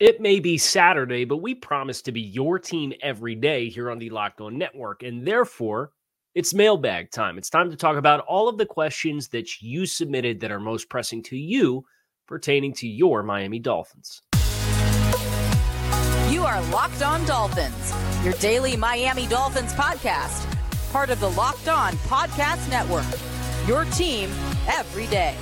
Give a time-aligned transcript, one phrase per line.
[0.00, 3.98] It may be Saturday, but we promise to be your team every day here on
[3.98, 5.02] the Locked On Network.
[5.02, 5.92] And therefore,
[6.34, 7.38] it's mailbag time.
[7.38, 10.88] It's time to talk about all of the questions that you submitted that are most
[10.88, 11.84] pressing to you
[12.26, 14.22] pertaining to your Miami Dolphins.
[16.30, 20.50] You are Locked On Dolphins, your daily Miami Dolphins podcast,
[20.90, 23.04] part of the Locked On Podcast Network.
[23.68, 24.30] Your team
[24.66, 25.36] every day.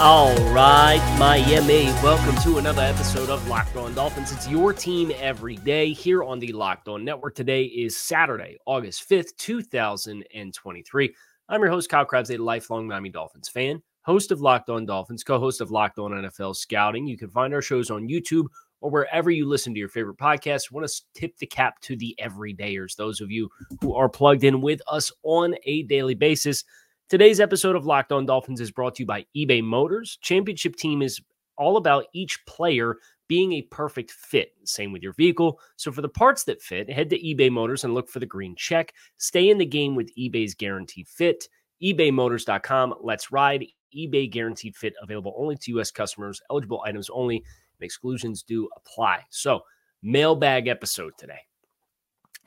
[0.00, 4.30] All right, Miami, welcome to another episode of Locked On Dolphins.
[4.30, 7.34] It's your team every day here on the Locked On Network.
[7.34, 11.14] Today is Saturday, August 5th, 2023.
[11.48, 15.24] I'm your host, Kyle Crabbs, a lifelong Miami Dolphins fan, host of Locked On Dolphins,
[15.24, 17.08] co host of Locked On NFL Scouting.
[17.08, 18.46] You can find our shows on YouTube
[18.80, 20.70] or wherever you listen to your favorite podcasts.
[20.70, 23.48] Want to tip the cap to the everydayers, those of you
[23.80, 26.62] who are plugged in with us on a daily basis.
[27.08, 30.18] Today's episode of Locked On Dolphins is brought to you by eBay Motors.
[30.20, 31.18] Championship team is
[31.56, 32.96] all about each player
[33.28, 34.52] being a perfect fit.
[34.64, 35.58] Same with your vehicle.
[35.76, 38.54] So for the parts that fit, head to eBay Motors and look for the green
[38.56, 38.92] check.
[39.16, 41.48] Stay in the game with eBay's guaranteed fit.
[41.82, 42.96] ebaymotors.com.
[43.00, 43.64] Let's ride.
[43.96, 46.42] eBay guaranteed fit available only to US customers.
[46.50, 47.42] Eligible items only.
[47.80, 49.20] Exclusions do apply.
[49.30, 49.62] So,
[50.02, 51.40] mailbag episode today.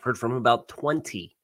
[0.02, 1.36] Heard from about 20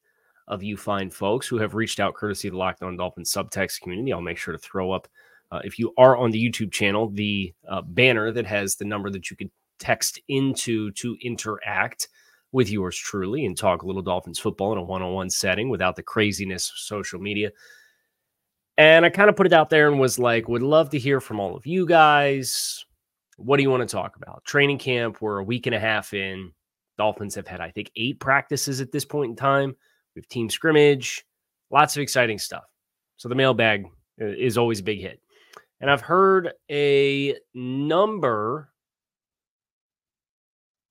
[0.48, 3.80] of you fine folks who have reached out courtesy of the Locked On Dolphins subtext
[3.80, 4.12] community.
[4.12, 5.06] I'll make sure to throw up,
[5.52, 9.10] uh, if you are on the YouTube channel, the uh, banner that has the number
[9.10, 12.08] that you could text into to interact
[12.52, 15.68] with yours truly and talk a little Dolphins football in a one on one setting
[15.68, 17.50] without the craziness of social media.
[18.78, 21.20] And I kind of put it out there and was like, would love to hear
[21.20, 22.84] from all of you guys.
[23.36, 24.44] What do you want to talk about?
[24.44, 26.52] Training camp, we're a week and a half in.
[26.96, 29.76] Dolphins have had, I think, eight practices at this point in time.
[30.18, 31.24] We have team scrimmage,
[31.70, 32.64] lots of exciting stuff.
[33.18, 33.84] So the mailbag
[34.20, 35.20] uh, is always a big hit.
[35.80, 38.72] And I've heard a number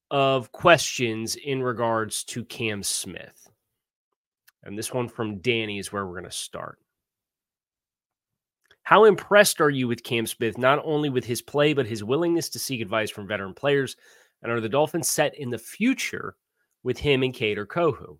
[0.10, 3.50] of questions in regards to Cam Smith.
[4.64, 6.80] And this one from Danny is where we're going to start.
[8.84, 12.48] How impressed are you with Cam Smith, not only with his play, but his willingness
[12.52, 13.98] to seek advice from veteran players?
[14.42, 16.38] And are the Dolphins set in the future
[16.84, 18.20] with him and Kader Kohou?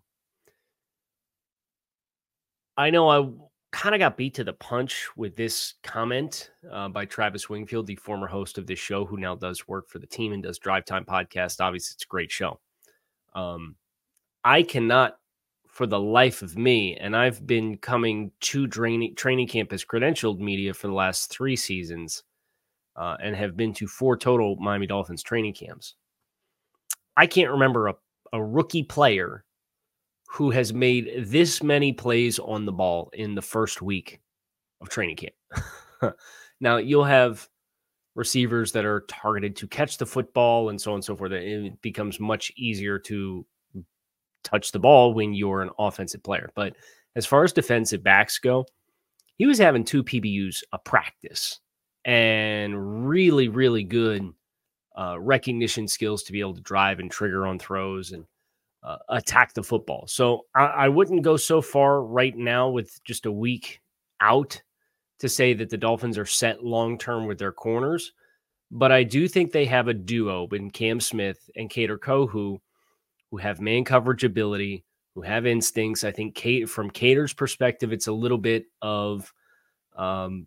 [2.78, 3.28] I know I
[3.72, 7.96] kind of got beat to the punch with this comment uh, by Travis Wingfield, the
[7.96, 10.84] former host of this show, who now does work for the team and does Drive
[10.84, 11.60] Time podcast.
[11.60, 12.60] Obviously, it's a great show.
[13.34, 13.74] Um,
[14.44, 15.18] I cannot,
[15.66, 20.38] for the life of me, and I've been coming to training training camp as credentialed
[20.38, 22.22] media for the last three seasons,
[22.94, 25.96] uh, and have been to four total Miami Dolphins training camps.
[27.16, 27.94] I can't remember a,
[28.32, 29.44] a rookie player
[30.30, 34.20] who has made this many plays on the ball in the first week
[34.80, 36.14] of training camp.
[36.60, 37.48] now, you'll have
[38.14, 41.32] receivers that are targeted to catch the football and so on and so forth.
[41.32, 43.46] It becomes much easier to
[44.44, 46.50] touch the ball when you're an offensive player.
[46.54, 46.76] But
[47.16, 48.66] as far as defensive backs go,
[49.36, 51.60] he was having two PBUs a practice
[52.04, 54.28] and really, really good
[54.98, 58.24] uh, recognition skills to be able to drive and trigger on throws and
[58.82, 60.06] uh, attack the football.
[60.06, 63.80] So I, I wouldn't go so far right now with just a week
[64.20, 64.60] out
[65.20, 68.12] to say that the Dolphins are set long term with their corners.
[68.70, 72.58] But I do think they have a duo in Cam Smith and Kader Kohou
[73.30, 74.84] who have man coverage ability,
[75.14, 76.04] who have instincts.
[76.04, 79.32] I think Kate, from Kader's perspective, it's a little bit of
[79.96, 80.46] um,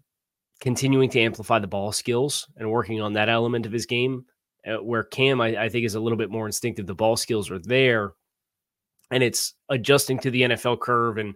[0.59, 4.25] continuing to amplify the ball skills and working on that element of his game.
[4.65, 6.85] Uh, where Cam, I, I, think, is a little bit more instinctive.
[6.85, 8.13] The ball skills are there,
[9.11, 11.35] and it's adjusting to the NFL curve and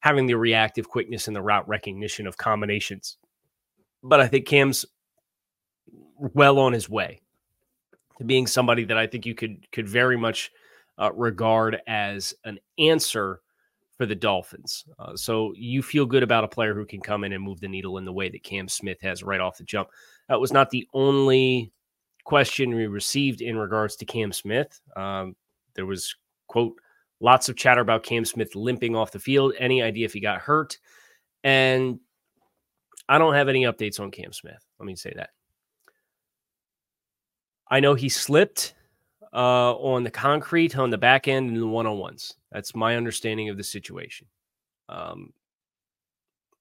[0.00, 3.16] having the reactive quickness and the route recognition of combinations.
[4.02, 4.84] But I think Cam's
[6.18, 7.20] well on his way
[8.18, 10.50] to being somebody that I think you could could very much
[10.98, 13.40] uh, regard as an answer
[13.96, 14.84] for the Dolphins.
[14.98, 17.68] Uh, so you feel good about a player who can come in and move the
[17.68, 19.88] needle in the way that Cam Smith has right off the jump.
[20.28, 21.72] That was not the only
[22.24, 24.80] question we received in regards to Cam Smith.
[24.96, 25.34] Um,
[25.74, 26.14] there was
[26.46, 26.74] quote
[27.20, 29.54] Lots of chatter about Cam Smith limping off the field.
[29.58, 30.78] Any idea if he got hurt?
[31.42, 32.00] And
[33.08, 34.62] I don't have any updates on Cam Smith.
[34.78, 35.30] Let me say that.
[37.68, 38.74] I know he slipped
[39.32, 42.34] uh, on the concrete on the back end in the one on ones.
[42.52, 44.26] That's my understanding of the situation.
[44.88, 45.32] Um,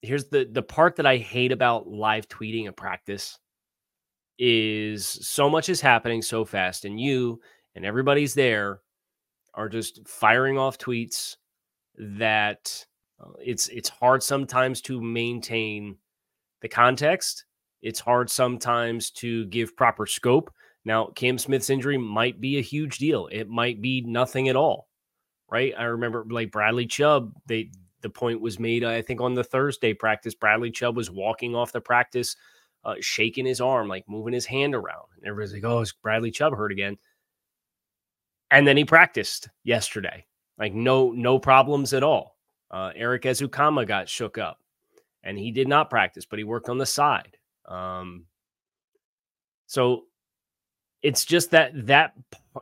[0.02, 3.40] here's the the part that I hate about live tweeting a practice
[4.38, 7.40] is so much is happening so fast, and you
[7.75, 8.81] and everybody's there
[9.56, 11.38] are just firing off tweets
[11.98, 12.86] that
[13.19, 15.98] uh, it's it's hard sometimes to maintain
[16.62, 17.46] the context
[17.81, 20.52] It's hard sometimes to give proper scope.
[20.86, 23.28] Now, Cam Smith's injury might be a huge deal.
[23.31, 24.88] It might be nothing at all,
[25.52, 25.74] right?
[25.78, 27.72] I remember like Bradley Chubb, they
[28.02, 30.36] the point was made, I think, on the Thursday practice.
[30.36, 32.36] Bradley Chubb was walking off the practice,
[32.84, 35.06] uh, shaking his arm, like moving his hand around.
[35.18, 36.98] And everybody's like, oh, is Bradley Chubb hurt again?
[38.51, 40.25] And then he practiced yesterday.
[40.57, 42.38] Like no, no problems at all.
[42.71, 44.59] Uh, Erik Ezukanma got shook up
[45.24, 47.38] and he did not practice, but he worked on the side.
[47.68, 48.25] Um,
[49.65, 50.03] so
[51.01, 52.13] it's just that that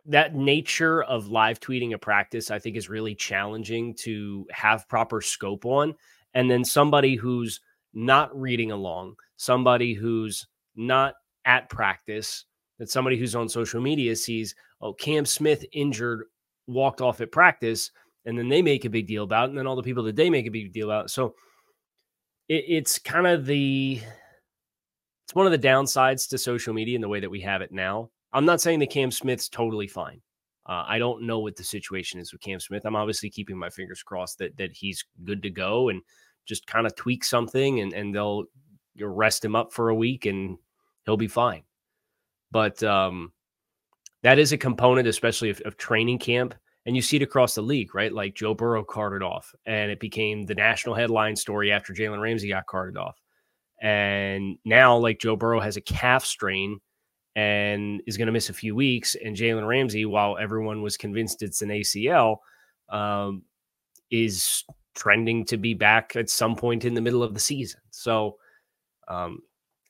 [0.05, 5.21] that nature of live tweeting a practice, I think, is really challenging to have proper
[5.21, 5.93] scope on.
[6.33, 7.59] And then somebody who's
[7.93, 11.15] not reading along, somebody who's not
[11.45, 12.45] at practice,
[12.79, 16.25] that somebody who's on social media sees, oh, Cam Smith injured,
[16.67, 17.91] walked off at practice,
[18.25, 20.15] and then they make a big deal about it, and then all the people that
[20.15, 21.05] they make a big deal about.
[21.05, 21.09] It.
[21.09, 21.35] So
[22.49, 24.01] it, it's kind of the
[25.25, 27.71] it's one of the downsides to social media in the way that we have it
[27.71, 28.09] now.
[28.33, 30.21] I'm not saying that Cam Smith's totally fine.
[30.67, 32.85] Uh, I don't know what the situation is with Cam Smith.
[32.85, 36.01] I'm obviously keeping my fingers crossed that that he's good to go and
[36.45, 38.45] just kind of tweak something and and they'll
[38.95, 40.57] you rest him up for a week and
[41.05, 41.63] he'll be fine.
[42.51, 43.31] But um,
[44.23, 46.55] that is a component, especially of, of training camp.
[46.85, 48.11] And you see it across the league, right?
[48.11, 52.49] Like Joe Burrow carted off, and it became the national headline story after Jalen Ramsey
[52.49, 53.17] got carted off.
[53.81, 56.79] And now, like Joe Burrow has a calf strain
[57.35, 59.15] and is going to miss a few weeks.
[59.15, 62.37] And Jalen Ramsey, while everyone was convinced it's an ACL,
[62.89, 63.43] um,
[64.11, 67.79] is trending to be back at some point in the middle of the season.
[67.91, 68.37] So
[69.07, 69.39] um,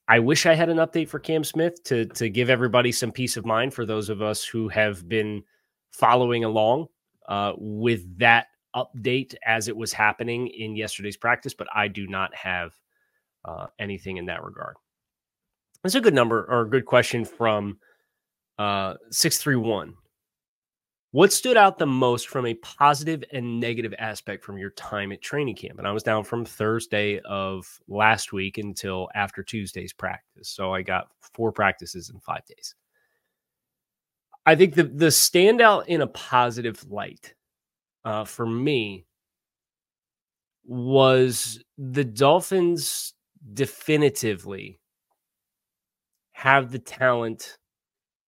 [0.08, 3.38] I wish I had an update for Cam Smith to to give everybody some peace
[3.38, 5.44] of mind for those of us who have been
[5.92, 6.88] following along
[7.30, 12.34] uh, with that update as it was happening in yesterday's practice, but I do not
[12.36, 12.74] have
[13.46, 14.76] uh, anything in that regard.
[15.84, 17.78] It's a good number or a good question from
[18.58, 19.94] uh, 631.
[21.14, 25.22] What stood out the most from a positive and negative aspect from your time at
[25.22, 25.78] training camp?
[25.78, 30.50] And I was down from Thursday of last week until after Tuesday's practice.
[30.50, 32.74] So I got four practices in five days.
[34.48, 37.36] I think the the standout in a positive light
[38.04, 39.06] uh, for me
[40.66, 43.14] was the Dolphins
[43.54, 44.80] definitively
[46.32, 47.60] have the talent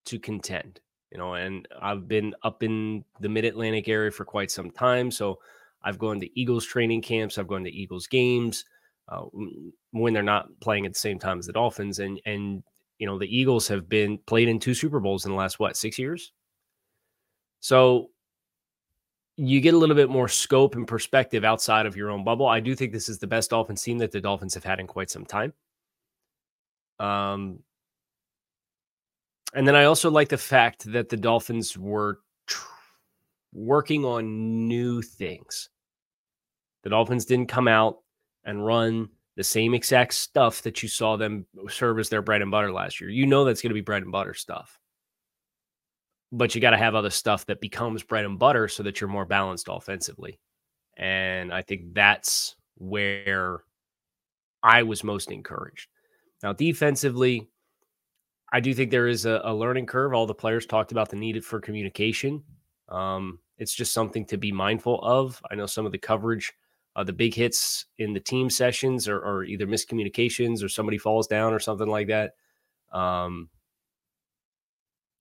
[0.05, 0.81] to contend.
[1.15, 5.09] You know, and I've been up in the Mid Atlantic area for quite some time,
[5.09, 5.39] so
[5.81, 7.37] I've gone to Eagles training camps.
[7.37, 8.65] I've gone to Eagles games
[9.07, 9.23] uh,
[9.91, 12.63] when they're not playing at the same time as the Dolphins, and and
[12.97, 15.77] you know, the Eagles have been played in two Super Bowls in the last what,
[15.77, 16.33] six years?
[17.61, 18.09] So
[19.37, 22.45] you get a little bit more scope and perspective outside of your own bubble.
[22.45, 24.87] I do think this is the best Dolphins team that the Dolphins have had in
[24.87, 25.53] quite some time.
[26.99, 27.59] Um,
[29.55, 32.67] and then I also like the fact that the Dolphins were tr-
[33.53, 35.69] working on new things.
[36.83, 37.99] The Dolphins didn't come out
[38.43, 42.51] and run the same exact stuff that you saw them serve as their bread and
[42.51, 43.09] butter last year.
[43.09, 44.77] You know that's going to be bread and butter stuff.
[46.33, 49.09] But you got to have other stuff that becomes bread and butter so that you're
[49.09, 50.37] more balanced offensively.
[50.97, 53.63] And I think that's where
[54.61, 55.87] I was most encouraged.
[56.43, 57.49] Now, defensively,
[58.55, 60.13] I do think there is a, a learning curve.
[60.13, 62.41] All the players talked about the need for communication.
[62.87, 65.41] Um, it's just something to be mindful of.
[65.51, 66.53] I know some of the coverage
[66.95, 71.27] uh, the big hits in the team sessions are, or, either miscommunications or somebody falls
[71.27, 72.35] down or something like that.
[72.93, 73.49] Um,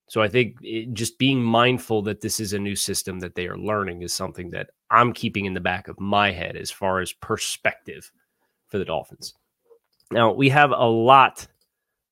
[0.06, 3.48] so I think it, just being mindful that this is a new system that they
[3.48, 7.00] are learning is something that I'm keeping in the back of my head as far
[7.00, 8.12] as perspective
[8.68, 9.34] for the Dolphins.
[10.12, 11.48] Now, we have a lot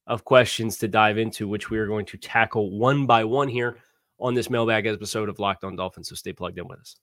[0.07, 3.79] of questions to dive into, which we are going to tackle one by one here
[4.19, 6.09] on this mailbag episode of Locked On Dolphins.
[6.09, 6.97] So stay plugged in with us.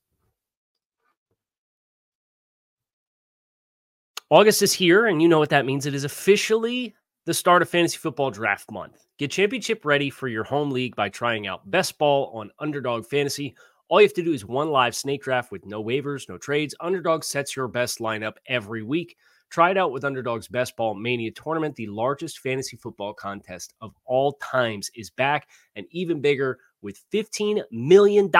[4.29, 5.85] August is here, and you know what that means.
[5.87, 9.05] It is officially the start of fantasy football draft month.
[9.17, 13.55] Get championship ready for your home league by trying out Best Ball on Underdog Fantasy.
[13.87, 16.75] All you have to do is one live snake draft with no waivers, no trades.
[16.79, 19.17] Underdog sets your best lineup every week.
[19.49, 21.75] Try it out with Underdog's Best Ball Mania tournament.
[21.75, 27.63] The largest fantasy football contest of all times is back and even bigger with $15
[27.71, 28.31] million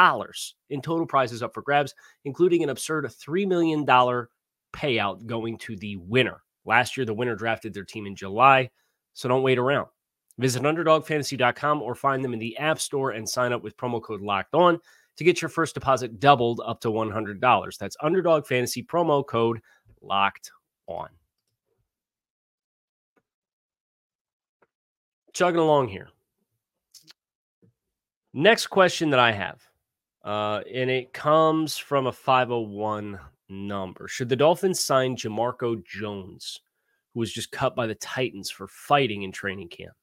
[0.70, 5.96] in total prizes up for grabs, including an absurd $3 million payout going to the
[5.98, 6.44] winner.
[6.66, 8.70] Last year, the winner drafted their team in July,
[9.14, 9.88] so don't wait around.
[10.38, 14.22] Visit UnderdogFantasy.com or find them in the App Store and sign up with promo code
[14.22, 14.80] Locked On
[15.18, 17.78] to get your first deposit doubled up to $100.
[17.78, 19.60] That's Underdog Fantasy promo code
[20.02, 20.52] Locked
[20.90, 21.10] On.
[25.40, 26.10] chugging along here.
[28.34, 29.62] Next question that I have,
[30.26, 33.18] uh, and it comes from a 501
[33.48, 34.10] number.
[34.10, 36.60] Should the Dolphins sign Jamarco Jones,
[37.14, 39.94] who was just cut by the Titans for fighting in training camp?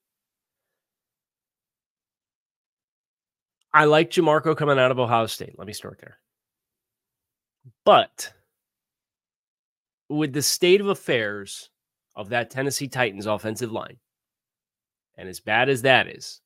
[3.75, 5.59] I like Jamarco coming out of Ohio State.
[5.59, 6.19] Let me start there.
[7.85, 8.33] But
[10.09, 11.71] with the state of affairs
[12.15, 13.99] of that Tennessee Titans offensive line,
[15.17, 16.41] and as bad as that is,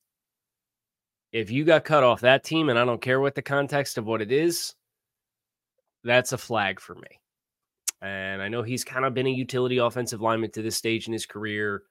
[1.33, 4.07] if you got cut off that team, and I don't care what the context of
[4.07, 4.75] what it is,
[6.03, 7.21] that's a flag for me.
[8.03, 11.13] And I know he's kind of been a utility offensive lineman to this stage in
[11.13, 11.83] his career.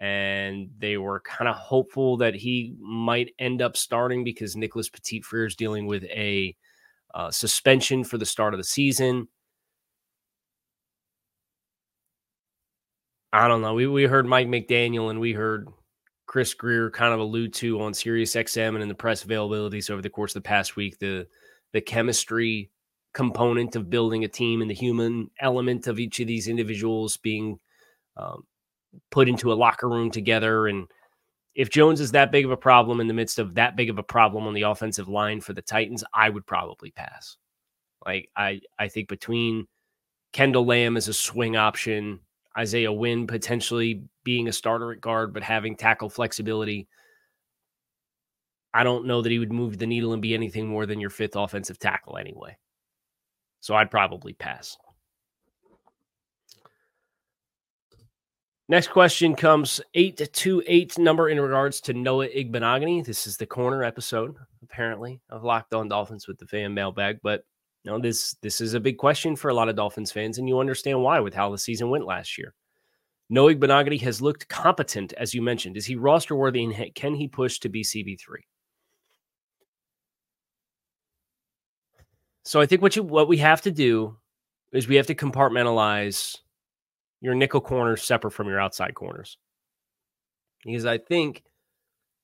[0.00, 5.20] And they were kind of hopeful that he might end up starting because Nicholas Petit
[5.20, 6.56] Frere is dealing with a
[7.14, 9.28] uh, suspension for the start of the season.
[13.32, 13.74] I don't know.
[13.74, 15.68] We we heard Mike McDaniel and we heard
[16.26, 20.02] Chris Grier kind of allude to on Sirius XM and in the press availabilities over
[20.02, 21.26] the course of the past week the
[21.72, 22.70] the chemistry
[23.12, 27.58] component of building a team and the human element of each of these individuals being
[28.16, 28.44] um,
[29.10, 30.66] put into a locker room together.
[30.68, 30.86] And
[31.54, 33.98] if Jones is that big of a problem in the midst of that big of
[33.98, 37.36] a problem on the offensive line for the Titans, I would probably pass.
[38.06, 39.66] Like I, I think between
[40.32, 42.20] Kendall Lamm as a swing option,
[42.56, 46.88] Isaiah Wynn potentially being a starter at guard, but having tackle flexibility.
[48.72, 51.10] I don't know that he would move the needle and be anything more than your
[51.10, 52.56] fifth offensive tackle anyway.
[53.60, 54.76] So I'd probably pass.
[58.68, 63.04] Next question comes 828 number in regards to Noah Igbinoghene.
[63.04, 67.18] This is the corner episode, apparently, of Locked On Dolphins with the fan mailbag.
[67.20, 67.44] But
[67.84, 70.48] you know, this this is a big question for a lot of Dolphins fans, and
[70.48, 72.54] you understand why with how the season went last year.
[73.30, 75.76] Noah Igbinoghene has looked competent, as you mentioned.
[75.76, 78.18] Is he roster worthy and can he push to be CB3?
[82.44, 84.16] So I think what you what we have to do
[84.72, 86.36] is we have to compartmentalize
[87.20, 89.38] your nickel corners separate from your outside corners.
[90.64, 91.44] Because I think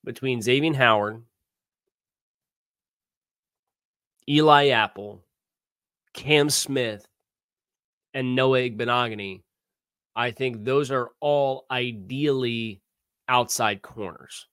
[0.03, 1.23] between Xavier Howard,
[4.27, 5.23] Eli Apple,
[6.17, 7.07] Cam Smith,
[8.13, 9.43] and Noah Igbinoghene,
[10.15, 12.81] I think those are all ideally
[13.29, 14.47] outside corners.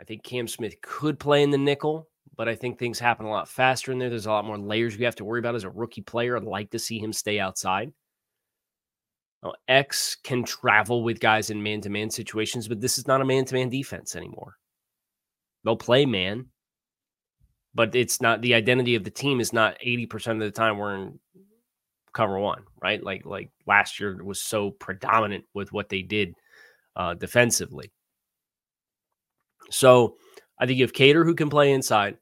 [0.00, 2.10] I think Cam Smith could play in the nickel
[2.40, 4.08] but I think things happen a lot faster in there.
[4.08, 6.38] There's a lot more layers you have to worry about as a rookie player.
[6.38, 7.92] I'd like to see him stay outside.
[9.42, 13.20] Now, X can travel with guys in man to man situations, but this is not
[13.20, 14.56] a man to man defense anymore.
[15.64, 16.46] They'll play man,
[17.74, 20.94] but it's not the identity of the team is not 80% of the time we're
[20.94, 21.18] in
[22.12, 23.02] cover one, right?
[23.02, 26.34] Like like last year was so predominant with what they did
[26.96, 27.92] uh, defensively.
[29.70, 30.16] So
[30.58, 32.18] I think you have Kader who can play inside.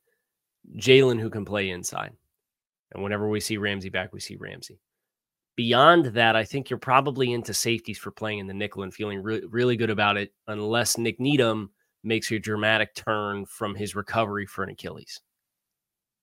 [0.77, 2.13] Jalen who can play inside.
[2.93, 4.79] And whenever we see Ramsey back, we see Ramsey.
[5.57, 9.23] Beyond that, I think you're probably into safeties for playing in the nickel and feeling
[9.23, 11.71] re- really good about it, unless Nik Needham
[12.05, 15.21] makes a dramatic turn from his recovery for an Achilles.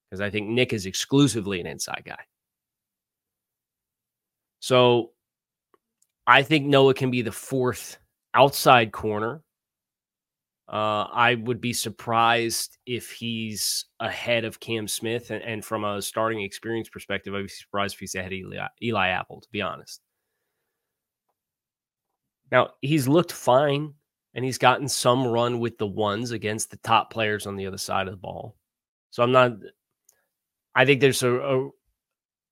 [0.09, 2.23] Because I think Nik is exclusively an inside guy.
[4.59, 5.11] So
[6.27, 7.97] I think Noah can be the fourth
[8.33, 9.43] outside corner
[10.67, 15.29] uh, I would be surprised if he's ahead of Cam Smith.
[15.29, 18.67] And, and, from a starting experience perspective, I'd be surprised if he's ahead of Eli,
[18.81, 20.01] Eli Apple, to be honest.
[22.51, 23.93] Now, he's looked fine
[24.33, 27.77] and he's gotten some run with the ones against the top players on the other
[27.77, 28.55] side of the ball.
[29.11, 29.51] So I'm not,
[30.75, 31.69] I think there's a, a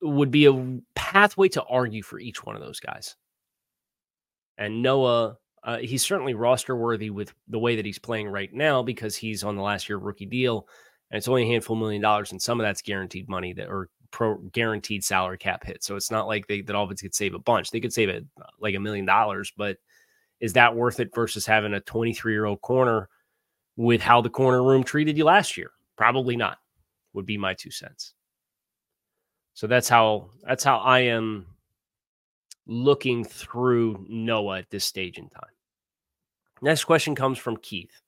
[0.01, 3.15] would be a pathway to argue for each one of those guys.
[4.57, 8.83] And Noah uh, he's certainly roster worthy with the way that he's playing right now
[8.83, 10.67] because he's on the last year rookie deal,
[11.09, 13.89] and it's only a handful million dollars, and some of that's guaranteed money that or
[14.11, 15.83] pro guaranteed salary cap hit.
[15.83, 17.71] So it's not like they that Dolphins could save a bunch.
[17.71, 19.77] They could save it uh, like a million dollars, but
[20.41, 23.07] is that worth it versus having a 23 year old corner
[23.77, 25.71] with how the corner room treated you last year?
[25.95, 26.57] Probably not.
[27.13, 28.13] Would be my two cents.
[29.53, 31.45] So that's how that's how I am
[32.65, 35.51] looking through Noah at this stage in time.
[36.61, 38.01] Next question comes from Keith.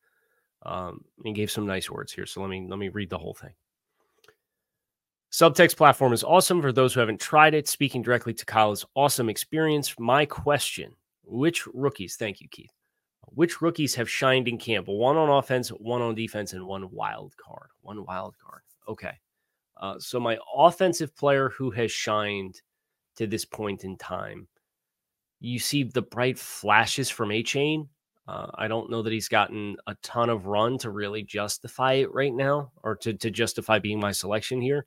[0.64, 3.36] Um, he gave some nice words here, so let me let me read the whole
[3.36, 3.54] thing.
[5.32, 7.68] Subtext platform is awesome for those who haven't tried it.
[7.68, 12.16] Speaking directly to Kyle's awesome experience, my question: Which rookies?
[12.16, 12.72] Thank you, Keith.
[13.26, 14.88] Which rookies have shined in camp?
[14.88, 17.70] One on offense, one on defense, and one wild card.
[17.82, 18.62] One wild card.
[18.88, 19.14] Okay.
[19.78, 22.62] Uh, so my offensive player who has shined
[23.18, 24.48] to this point in time,
[25.40, 27.88] you see the bright flashes from Achane
[28.28, 32.14] Uh, I don't know that he's gotten a ton of run to really justify it
[32.14, 34.86] right now or to, to justify being my selection here.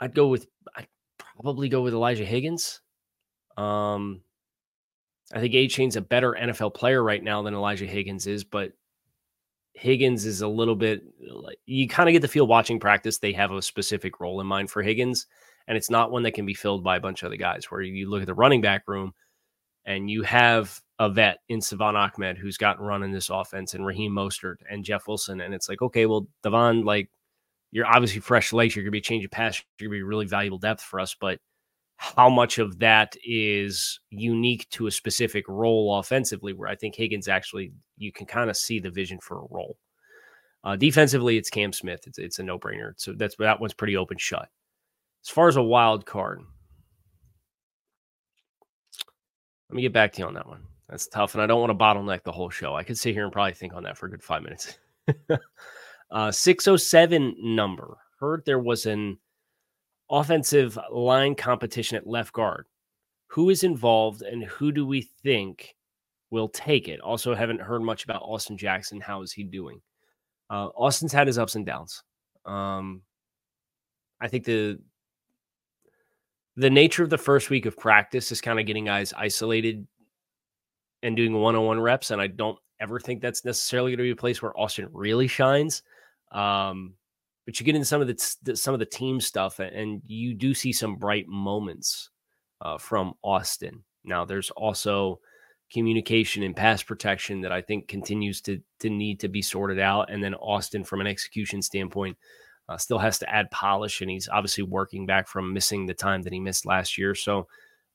[0.00, 0.88] I'd go with, I'd
[1.18, 2.80] probably go with Elijah Higgins.
[3.56, 4.22] Um,
[5.34, 8.72] I think Achane's a better NFL player right now than Elijah Higgins is, but
[9.76, 13.18] Higgins is a little bit like you kind of get the feel watching practice.
[13.18, 15.26] They have a specific role in mind for Higgins,
[15.68, 17.70] and it's not one that can be filled by a bunch of other guys.
[17.70, 19.12] Where you look at the running back room,
[19.84, 23.84] and you have a vet in Salvon Ahmed who's gotten run in this offense, and
[23.84, 27.10] Raheem Mostert and Jeff Wilson, and it's like, okay, well, Devon, like
[27.70, 28.74] you're obviously fresh legs.
[28.74, 29.62] You're gonna be a change of pass.
[29.78, 31.38] You're gonna be really valuable depth for us, but
[31.96, 37.28] how much of that is unique to a specific role offensively, where I think Higgins
[37.28, 39.78] actually, you can kind of see the vision for a role.
[40.62, 42.00] Uh, defensively, it's Cam Smith.
[42.06, 42.92] It's, it's a no brainer.
[42.96, 44.48] So that's that one's pretty open shut.
[45.24, 46.42] As far as a wild card,
[49.70, 50.62] let me get back to you on that one.
[50.88, 52.74] That's tough, and I don't want to bottleneck the whole show.
[52.74, 54.78] I could sit here and probably think on that for a good five minutes.
[56.10, 57.96] uh, 607 number.
[58.20, 59.18] Heard there was an
[60.10, 62.66] offensive line competition at left guard.
[63.28, 65.74] Who is involved and who do we think
[66.30, 67.00] will take it?
[67.00, 69.00] Also, haven't heard much about Austin Jackson.
[69.00, 69.80] How is he doing?
[70.48, 72.02] Uh, Austin's had his ups and downs.
[72.44, 73.02] Um,
[74.20, 74.78] I think the
[76.56, 79.86] the nature of the first week of practice is kind of getting guys isolated
[81.02, 84.16] and doing one-on-one reps, and I don't ever think that's necessarily going to be a
[84.16, 85.82] place where Austin really shines.
[86.32, 86.94] Um,
[87.46, 90.52] but you get into some of the some of the team stuff, and you do
[90.52, 92.10] see some bright moments
[92.60, 93.84] uh, from Austin.
[94.04, 95.20] Now, there's also
[95.72, 100.10] communication and pass protection that I think continues to to need to be sorted out,
[100.10, 102.18] and then Austin, from an execution standpoint,
[102.68, 106.22] uh, still has to add polish, and he's obviously working back from missing the time
[106.22, 107.14] that he missed last year.
[107.14, 107.46] So.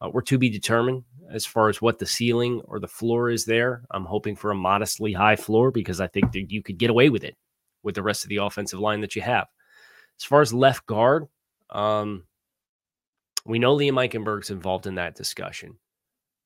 [0.04, 3.46] Uh, we're to be determined as far as what the ceiling or the floor is
[3.46, 3.84] there.
[3.92, 7.10] I'm hoping for a modestly high floor because I think that you could get away
[7.10, 7.38] with it
[7.84, 9.48] with the rest of the offensive line that you have.
[10.20, 11.28] As far as left guard,
[11.70, 12.26] um,
[13.46, 15.78] we know Liam Eichenberg's involved in that discussion.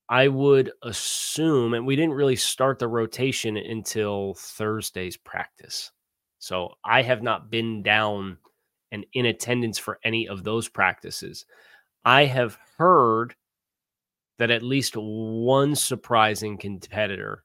[0.08, 5.90] I would assume, and we didn't really start the rotation until Thursday's practice.
[6.38, 8.38] So I have not been down
[8.92, 11.44] and in attendance for any of those practices.
[12.04, 13.34] I have heard
[14.38, 17.42] that at least one surprising competitor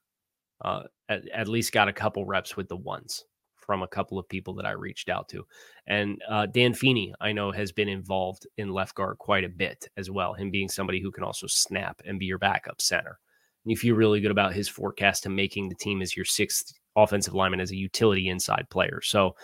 [0.64, 3.24] uh, at, at least got a couple reps with the ones
[3.62, 5.46] from a couple of people that I reached out to.
[5.86, 9.88] And uh, Dan Feeney, I know, has been involved in left guard quite a bit
[9.96, 13.18] as well, him being somebody who can also snap and be your backup center.
[13.64, 16.72] And you feel really good about his forecast to making the team as your sixth
[16.96, 19.00] offensive lineman as a utility inside player.
[19.02, 19.36] So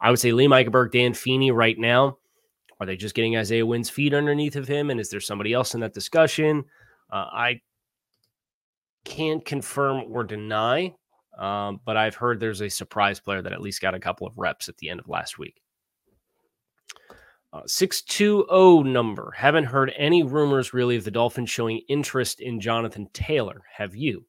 [0.00, 2.16] I would say Liam Eichenberg, Dan Feeney right now.
[2.80, 4.88] Are they just getting Isaiah Wynn's feet underneath of him?
[4.88, 6.64] And is there somebody else in that discussion?
[7.12, 7.60] Uh, I
[9.04, 10.94] can't confirm or deny
[11.38, 14.36] um, but I've heard there's a surprise player that at least got a couple of
[14.36, 15.60] reps at the end of last week.
[17.52, 19.32] Uh, 620 number.
[19.36, 23.62] Haven't heard any rumors really of the Dolphins showing interest in Jonathan Taylor.
[23.74, 24.24] Have you?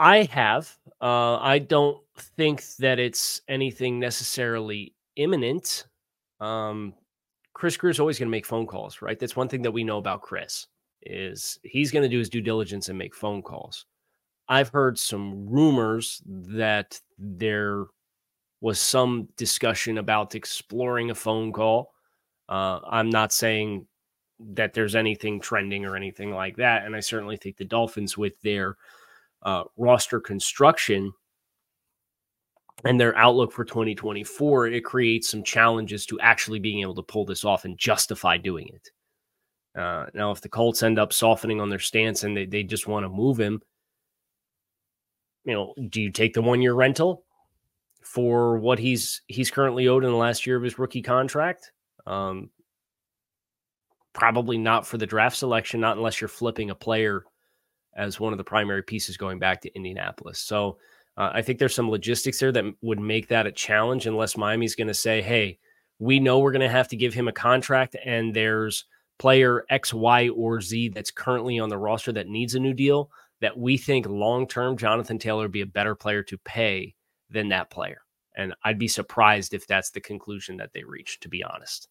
[0.00, 0.76] I have.
[1.00, 5.86] Uh, I don't think that it's anything necessarily imminent.
[6.40, 6.94] Um,
[7.54, 9.16] Chris Grier is always going to make phone calls, right?
[9.16, 10.66] That's one thing that we know about Chris
[11.02, 13.86] is he's going to do his due diligence and make phone calls.
[14.52, 17.86] I've heard some rumors that there
[18.60, 21.94] was some discussion about exploring a phone call.
[22.50, 23.86] Uh, I'm not saying
[24.52, 26.84] that there's anything trending or anything like that.
[26.84, 28.76] And I certainly think the Dolphins, with their
[29.42, 31.10] uh, roster construction
[32.84, 37.24] and their outlook for 2024, it creates some challenges to actually being able to pull
[37.24, 39.80] this off and justify doing it.
[39.80, 42.86] Uh, now, if the Colts end up softening on their stance and they, they just
[42.86, 43.62] want to move him,
[45.44, 47.24] you know, do you take the one year rental
[48.02, 51.72] for what he's he's currently owed in the last year of his rookie contract?
[52.06, 52.50] Um,
[54.12, 57.24] probably not for the draft selection, not unless you're flipping a player
[57.94, 60.38] as one of the primary pieces going back to Indianapolis.
[60.38, 60.78] So
[61.16, 64.74] uh, I think there's some logistics there that would make that a challenge unless Miami's
[64.74, 65.58] going to say, hey,
[65.98, 68.86] we know we're going to have to give him a contract and there's
[69.18, 73.10] player X, Y, or Z that's currently on the roster that needs a new deal
[73.42, 76.94] that we think long term Jonathan Taylor would be a better player to pay
[77.28, 78.00] than that player.
[78.36, 81.88] And I'd be surprised if that's the conclusion that they reach, to be honest.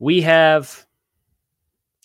[0.00, 0.86] We have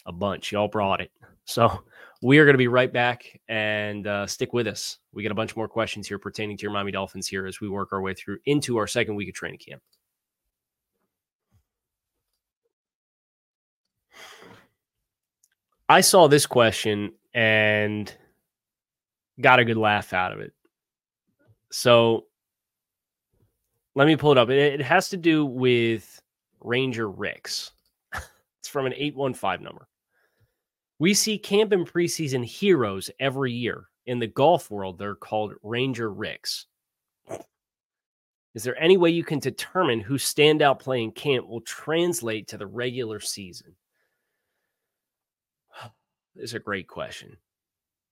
[0.05, 0.51] a bunch.
[0.51, 1.11] Y'all brought it.
[1.45, 1.83] So
[2.21, 4.99] we are going to be right back and uh, stick with us.
[5.13, 7.69] We got a bunch more questions here pertaining to your Miami Dolphins here as we
[7.69, 9.81] work our way through into our second week of training camp.
[15.87, 18.13] I saw this question and
[19.39, 20.51] got a good laugh out of it.
[21.71, 22.25] So
[23.95, 24.49] let me pull it up.
[24.49, 26.21] It, it has to do with
[26.59, 27.71] Ranger Ricks.
[28.13, 29.87] it's from an 815 number.
[30.99, 33.85] We see camp and preseason heroes every year.
[34.05, 36.65] In the golf world, they're called Ranger Ricks.
[38.53, 42.57] Is there any way you can determine who standout play in camp will translate to
[42.57, 43.75] the regular season?
[46.35, 47.35] Is a great question.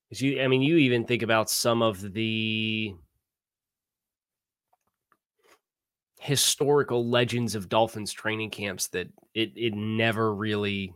[0.09, 2.93] Because You, I mean, you even think about some of the
[6.19, 10.93] historical legends of Dolphins training camps that it it never really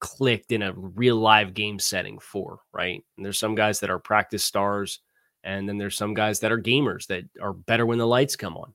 [0.00, 3.02] clicked in a real live game setting for, right?
[3.16, 5.00] And there's some guys that are practice stars,
[5.44, 8.56] and then there's some guys that are gamers that are better when the lights come
[8.56, 8.72] on.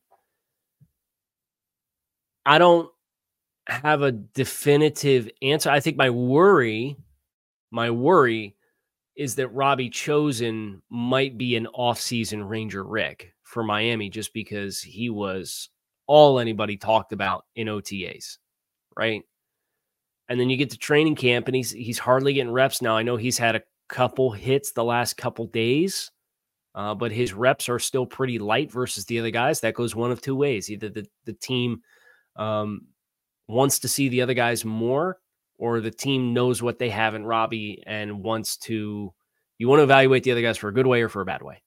[2.45, 2.89] I don't
[3.67, 5.69] have a definitive answer.
[5.69, 6.97] I think my worry,
[7.71, 8.55] my worry
[9.15, 15.09] is that Robbie Chosen might be an off-season Ranger Rick for Miami just because he
[15.09, 15.69] was
[16.07, 18.37] all anybody talked about in OTAs,
[18.97, 19.23] right?
[20.29, 22.95] And then you get to training camp and he's he's hardly getting reps now.
[22.95, 26.11] I know he's had a couple hits the last couple days,
[26.73, 29.59] uh, but his reps are still pretty light versus the other guys.
[29.59, 31.81] That goes one of two ways: either the the team
[32.37, 32.87] um,
[33.47, 35.19] wants to see the other guys more,
[35.61, 39.13] or the team knows what they have in Robbie and wants to.
[39.59, 41.43] You want to evaluate the other guys for a good way or for a bad
[41.43, 41.61] way.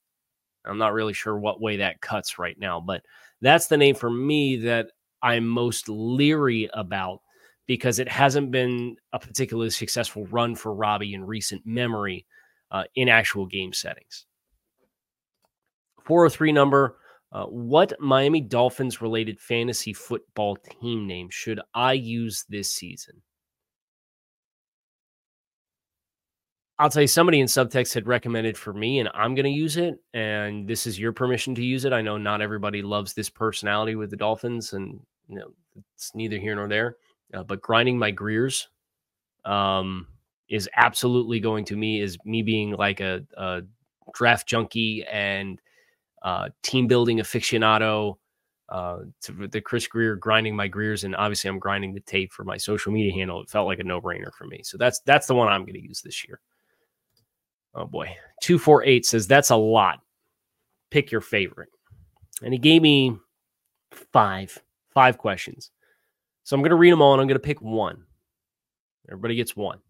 [0.67, 3.03] I'm not really sure what way that cuts right now, but
[3.41, 4.89] that's the name for me that
[5.23, 7.21] I'm most leery about
[7.67, 12.27] because it hasn't been a particularly successful run for Robbie in recent memory
[12.73, 14.27] uh, in actual game settings.
[16.05, 16.97] 403 number.
[17.31, 23.23] Uh, what Miami Dolphins related fantasy football team name should I use this season?
[26.79, 29.77] I'll tell you, somebody in subtext had recommended for me, and I'm going to use
[29.77, 29.97] it.
[30.13, 31.93] And this is your permission to use it.
[31.93, 35.53] I know not everybody loves this personality with the Dolphins, and you know
[35.95, 36.97] it's neither here nor there.
[37.33, 38.69] Uh, but grinding my Greers
[39.45, 40.09] um,
[40.49, 43.63] is absolutely going to me is me being like a, a
[44.13, 45.61] draft junkie and
[46.23, 48.17] uh, team building aficionado.
[48.71, 52.45] Uh, to the Chris Grier grinding my Greers, and obviously I'm grinding the tape for
[52.45, 53.43] my social media handle.
[53.43, 55.75] It felt like a no brainer for me, so that's that's the one I'm going
[55.75, 56.41] to use this year.
[57.75, 60.01] Oh boy, two four eight says that's a lot.
[60.91, 61.71] Pick your favorite,
[62.43, 63.17] and he gave me
[64.13, 64.57] five
[64.93, 65.71] five questions.
[66.45, 68.05] So I'm going to read them all and I'm going to pick one.
[69.09, 69.81] Everybody gets one.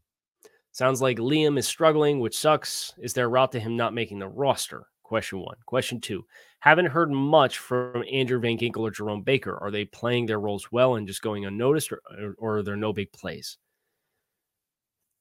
[0.72, 2.94] Sounds like Liam is struggling, which sucks.
[2.98, 4.86] Is there a route to him not making the roster?
[5.02, 5.56] Question one.
[5.66, 6.24] Question two.
[6.60, 9.58] Haven't heard much from Andrew Van Ginkel or Jerome Baker.
[9.60, 12.00] Are they playing their roles well and just going unnoticed, or,
[12.38, 13.58] or are there no big plays?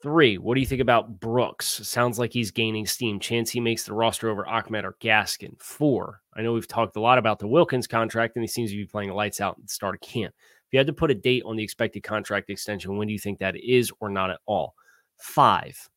[0.03, 1.65] Three, what do you think about Brooks?
[1.65, 3.21] Sounds like he's gaining steam.
[3.21, 5.57] Chance he makes the roster over Ahmed or Gaskin.
[5.61, 8.75] Four, I know we've talked a lot about the Wilkins contract, and he seems to
[8.75, 10.35] be playing lights out at the start of camp
[10.67, 13.19] If you had to put a date on the expected contract extension, when do you
[13.19, 14.75] think that is or not at all?
[15.19, 15.89] Five,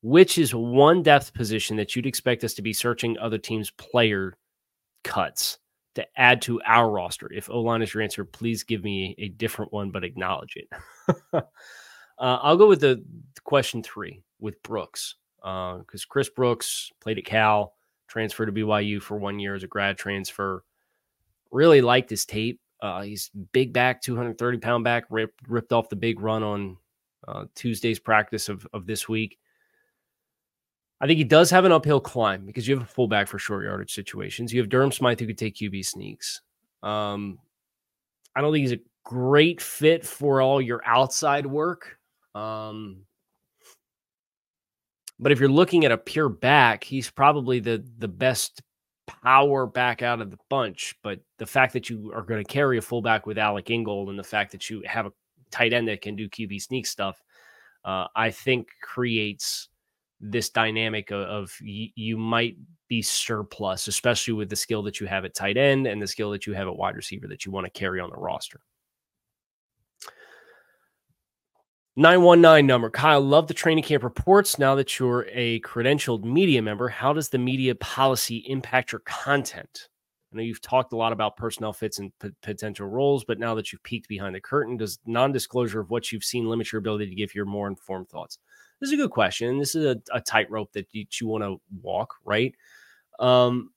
[0.00, 4.32] which is one depth position that you'd expect us to be searching other teams' player
[5.04, 5.58] cuts
[5.94, 7.30] to add to our roster?
[7.30, 10.70] If O line is your answer, please give me a different one, but acknowledge it.
[12.18, 13.02] uh, I'll go with the
[13.44, 17.74] question three with Brooks because uh, Chris Brooks played at Cal,
[18.08, 20.64] transferred to BYU for one year as a grad transfer.
[21.50, 22.60] Really liked his tape.
[22.80, 26.76] Uh, he's big back, 230 pound back, ripped, ripped off the big run on
[27.26, 29.38] uh, Tuesday's practice of, of this week.
[31.00, 33.64] I think he does have an uphill climb because you have a fullback for short
[33.64, 34.52] yardage situations.
[34.52, 36.40] You have Durham Smythe who could take QB sneaks.
[36.82, 37.38] Um,
[38.34, 41.98] I don't think he's a great fit for all your outside work.
[42.36, 43.06] Um,
[45.18, 48.62] but if you're looking at a pure back, he's probably the the best
[49.06, 50.94] power back out of the bunch.
[51.02, 54.18] But the fact that you are going to carry a fullback with Alec Ingold and
[54.18, 55.12] the fact that you have a
[55.50, 57.22] tight end that can do QB sneak stuff,
[57.84, 59.68] uh, I think creates
[60.20, 62.56] this dynamic of, of y- you might
[62.88, 66.30] be surplus, especially with the skill that you have at tight end and the skill
[66.30, 68.60] that you have at wide receiver that you want to carry on the roster.
[71.96, 72.90] 919 number.
[72.90, 74.58] Kyle, love the training camp reports.
[74.58, 79.88] Now that you're a credentialed media member, how does the media policy impact your content?
[80.32, 83.54] I know you've talked a lot about personnel fits and p- potential roles, but now
[83.54, 86.80] that you've peeked behind the curtain, does non disclosure of what you've seen limit your
[86.80, 88.38] ability to give your more informed thoughts?
[88.78, 89.58] This is a good question.
[89.58, 92.54] This is a, a tightrope that you, you want to walk, right?
[93.18, 93.70] Um,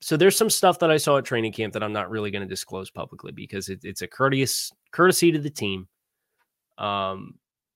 [0.00, 2.42] so there's some stuff that I saw at training camp that I'm not really going
[2.42, 5.86] to disclose publicly because it, it's a courteous courtesy to the team.
[6.76, 7.34] Um,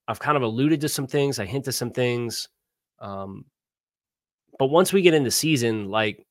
[0.08, 1.38] I've kind of alluded to some things.
[1.38, 2.48] I hint to some things.
[3.00, 3.44] Um,
[4.58, 6.26] but once we get into season, like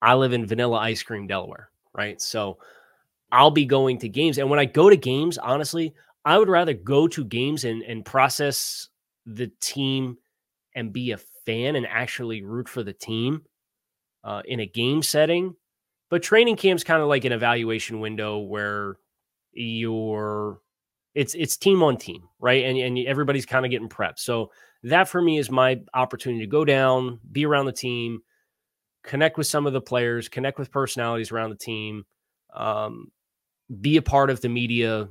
[0.00, 2.20] I live in vanilla ice cream, Delaware, right?
[2.20, 2.58] So
[3.32, 4.38] I'll be going to games.
[4.38, 8.04] And when I go to games, honestly, I would rather go to games and, and
[8.04, 8.88] process
[9.26, 10.18] the team
[10.74, 13.42] and be a fan and actually root for the team
[14.24, 15.54] uh, in a game setting.
[16.10, 18.96] But training camp's kind of like an evaluation window where
[19.52, 20.60] you're
[21.14, 22.64] it's it's team on team, right?
[22.64, 24.18] And and everybody's kind of getting prepped.
[24.18, 24.50] So
[24.84, 28.20] that for me is my opportunity to go down, be around the team,
[29.02, 32.04] connect with some of the players, connect with personalities around the team,
[32.54, 33.10] um,
[33.80, 35.08] be a part of the media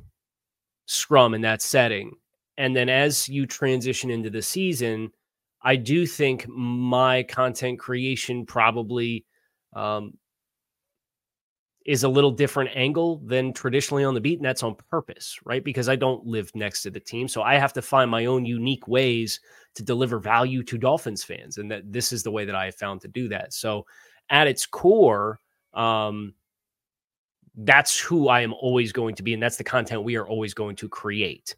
[0.85, 2.13] scrum in that setting.
[2.57, 5.12] And then as you transition into the season,
[5.62, 9.25] I do think my content creation probably
[9.75, 10.13] um,
[11.86, 14.39] is a little different angle than traditionally on the beat.
[14.39, 15.63] And that's on purpose, right?
[15.63, 17.28] Because I don't live next to the team.
[17.28, 19.39] So I have to find my own unique ways
[19.76, 21.58] to deliver value to Dolphins fans.
[21.58, 23.54] And that this is the way that I have found to do that.
[23.54, 23.86] So
[24.30, 25.39] at its core,
[25.74, 26.34] um,
[27.56, 29.34] that's who I am always going to be.
[29.34, 31.56] And that's the content we are always going to create.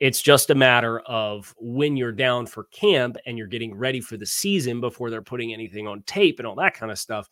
[0.00, 4.16] It's just a matter of when you're down for camp and you're getting ready for
[4.16, 7.28] the season before they're putting anything on tape and all that kind of stuff.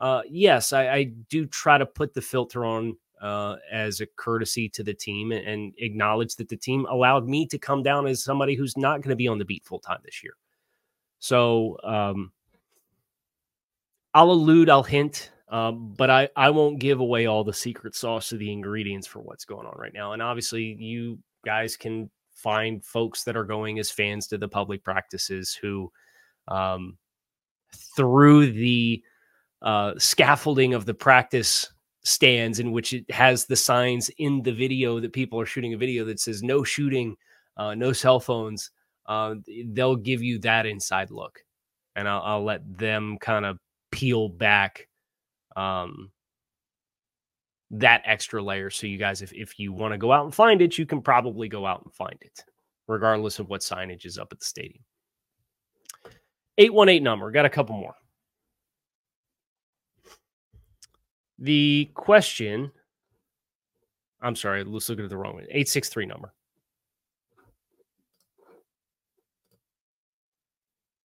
[0.00, 4.68] Uh, yes, I, I, do try to put the filter on uh, as a courtesy
[4.68, 8.22] to the team and, and, acknowledge that the team allowed me to come down as
[8.22, 10.34] somebody who's not going to be on the beat full time this year.
[11.18, 12.30] So um,
[14.14, 18.30] I'll allude, I'll hint, um, but I, I won't give away all the secret sauce
[18.30, 20.12] of the ingredients for what's going on right now.
[20.12, 24.84] And obviously, you guys can find folks that are going as fans to the public
[24.84, 25.90] practices who,
[26.46, 26.96] um,
[27.96, 29.02] through the
[29.62, 31.72] uh, scaffolding of the practice
[32.04, 35.78] stands, in which it has the signs in the video that people are shooting a
[35.78, 37.16] video that says no shooting,
[37.56, 38.70] uh, no cell phones,
[39.06, 39.34] uh,
[39.72, 41.40] they'll give you that inside look.
[41.96, 43.58] And I'll, I'll let them kind of
[43.90, 44.88] peel back
[45.56, 46.12] um,
[47.70, 48.70] that extra layer.
[48.70, 51.02] So you guys, if, if you want to go out and find it, you can
[51.02, 52.44] probably go out and find it,
[52.86, 54.84] regardless of what signage is up at the stadium.
[56.58, 57.30] 818 number.
[57.30, 57.94] Got a couple more.
[61.38, 62.72] The question,
[64.20, 65.42] I'm sorry, let's look at the wrong way.
[65.42, 66.32] 863 number.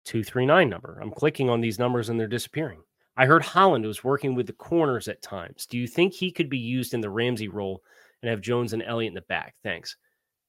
[0.05, 0.99] 239 number.
[1.01, 2.81] I'm clicking on these numbers and they're disappearing.
[3.17, 5.67] I heard Holland was working with the corners at times.
[5.67, 7.83] Do you think he could be used in the Ramsey role
[8.23, 9.55] and have Jones and Elliott in the back?
[9.63, 9.97] Thanks.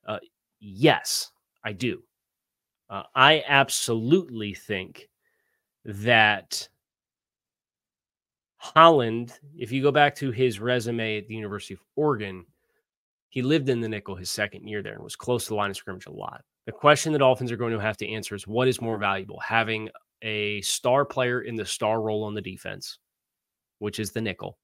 [0.08, 0.20] Uh,
[0.60, 1.32] yes,
[1.64, 2.04] I do.
[2.90, 5.10] Uh, I absolutely think
[5.86, 6.68] that
[8.64, 12.46] Holland, if you go back to his resume at the University of Oregon,
[13.28, 15.70] he lived in the nickel his second year there and was close to the line
[15.70, 16.46] of scrimmage a lot.
[16.66, 19.38] The question the Dolphins are going to have to answer is what is more valuable,
[19.42, 19.90] having
[20.22, 23.00] a star player in the star role on the defense,
[23.80, 24.58] which is the nickel,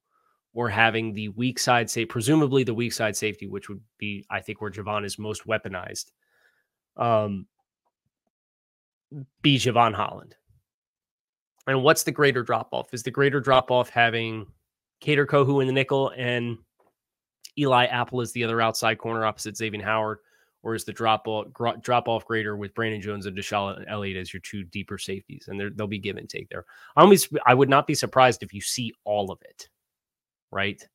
[0.54, 4.40] or having the weak side say presumably the weak side safety, which would be I
[4.40, 6.12] think where Jevon is most weaponized.
[6.96, 7.48] Um,
[9.42, 10.38] be Jevon Holland.
[11.70, 12.94] And what's the greater drop off?
[12.94, 14.48] Is the greater drop off having
[15.02, 16.58] Kader Kohou in the nickel and
[17.58, 20.20] Eli Apple is the other outside corner opposite Xavier Howard?
[20.64, 21.48] or is the drop off
[21.82, 25.60] drop off greater with Brandon Jones and DeShon Elliott as your two deeper safeties, and
[25.76, 26.66] they'll be give and take there.
[26.96, 29.70] I always I would not be surprised if you see all of it,
[30.52, 30.86] right?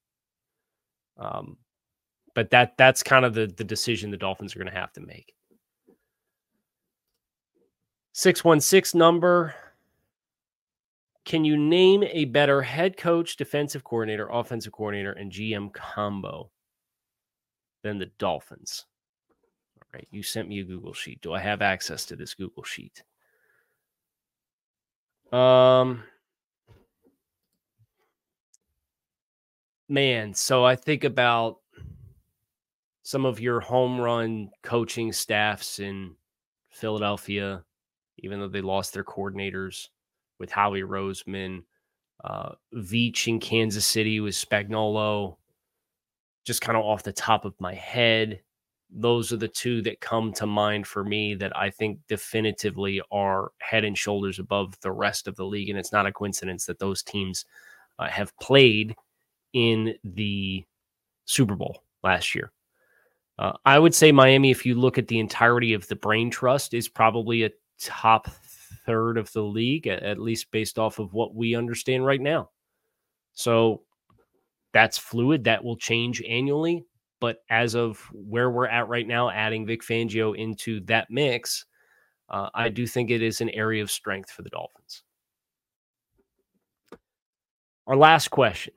[1.17, 1.57] Um,
[2.35, 5.01] but that that's kind of the the decision the Dolphins are going to have to
[5.01, 5.35] make.
[8.13, 9.55] Six one six number.
[11.25, 16.51] Can you name a better head coach, defensive coordinator, offensive coordinator, and GM combo
[17.83, 18.85] than the Dolphins?
[19.79, 20.07] All right.
[20.11, 21.23] You sent me a Google sheet.
[21.23, 23.03] Do I have access to this Google sheet?
[25.33, 26.03] Um,
[29.89, 31.57] man, so I think about
[33.03, 36.15] some of your home run coaching staffs in
[36.71, 37.65] Philadelphia,
[38.19, 39.89] even though they lost their coordinators
[40.39, 41.63] with Howie Roseman,
[42.23, 45.37] uh, Veach in Kansas City with Spagnuolo.
[46.45, 48.41] just kind of off the top of my head
[48.95, 53.51] those are the two that come to mind for me that I think definitively are
[53.59, 55.69] head and shoulders above the rest of the league.
[55.69, 57.45] And it's not a coincidence that those teams
[57.99, 58.95] uh, have played
[59.53, 60.65] in the
[61.25, 62.53] Super Bowl last year.
[63.37, 66.73] Uh, I would say Miami, if you look at the entirety of the brain trust,
[66.73, 68.31] is probably a top
[68.87, 72.51] third of the league, at least based off of what we understand right now.
[73.33, 73.83] So
[74.73, 75.45] that's fluid.
[75.45, 76.85] That will change annually
[77.25, 81.65] but as of where we're at right now, adding Vic Fangio into that mix,
[82.29, 85.05] uh, I do think it is an area of strength for the Dolphins.
[87.87, 88.75] Our last question.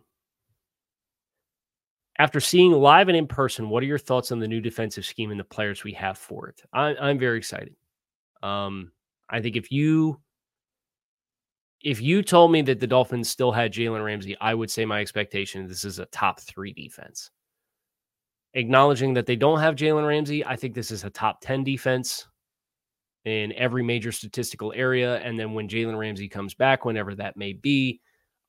[2.20, 5.32] After seeing live and in person, what are your thoughts on the new defensive scheme
[5.32, 6.62] and the players we have for it?
[6.72, 7.76] I, am very excited.
[8.42, 8.94] Um,
[9.30, 10.20] I think if you
[11.84, 15.00] if you told me that the Dolphins still had Jalen Ramsey, I would say my
[15.00, 17.30] expectation this is a top three defense.
[18.54, 22.28] Acknowledging that they don't have Jalen Ramsey, I think this is a top 10 defense
[23.26, 25.18] in every major statistical area.
[25.18, 28.00] And then when Jalen Ramsey comes back, whenever that may be,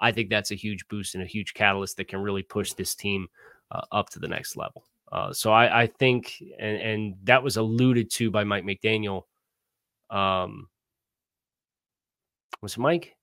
[0.00, 2.94] I think that's a huge boost and a huge catalyst that can really push this
[2.94, 3.26] team
[3.72, 4.84] uh, up to the next level.
[5.10, 9.22] Uh, so I, I think, and, and, that was alluded to by Mike McDaniel.
[10.10, 10.68] Um,
[12.62, 13.16] was Mike?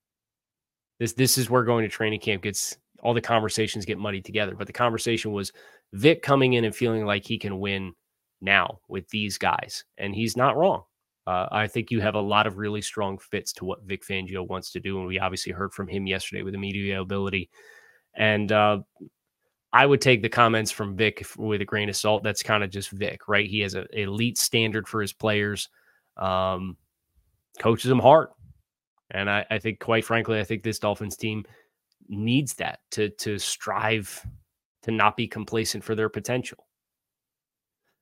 [1.00, 4.56] This this is where going to training camp gets all the conversations get muddied together.
[4.56, 5.52] But the conversation was
[5.93, 7.93] Vic coming in and feeling like he can win
[8.41, 10.84] now with these guys, and he's not wrong.
[11.28, 14.48] Uh, I think you have a lot of really strong fits to what Vic Fangio
[14.48, 17.50] wants to do, and we obviously heard from him yesterday with the media ability.
[18.15, 18.80] And uh,
[19.74, 22.24] I would take the comments from Vic with a grain of salt.
[22.24, 23.50] That's kind of just Vic, right?
[23.50, 25.67] He has an elite standard for his players,
[26.17, 26.78] um,
[27.60, 28.30] coaches them hard,
[29.12, 31.45] and I, I think, quite frankly, I think this Dolphins team
[32.08, 34.25] needs that to to strive
[34.84, 36.67] to not be complacent for their potential.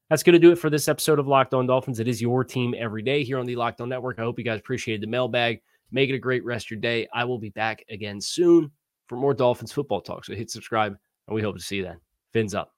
[0.10, 2.00] That's going to do it for this episode of Locked On Dolphins.
[2.00, 4.20] It is your team every day here on the Locked On Network.
[4.20, 5.62] I hope you guys appreciated the mailbag.
[5.92, 7.08] Make it a great rest of your day.
[7.14, 8.70] I will be back again soon
[9.08, 10.26] for more Dolphins football talk.
[10.26, 10.98] So hit subscribe,
[11.28, 12.00] and we hope to see you then.
[12.34, 12.74] Fins up.